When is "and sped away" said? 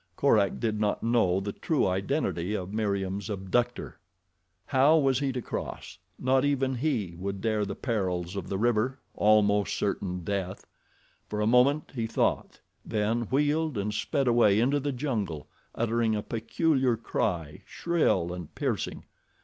13.77-14.59